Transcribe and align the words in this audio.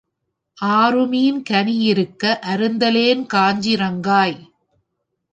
ஆருமின் 0.57 1.41
கனியி 1.49 1.91
ருக்க 1.93 2.23
அருந்தலேன் 2.43 3.21
காஞ்சி 3.25 3.73
ரங்காய்? 3.75 4.37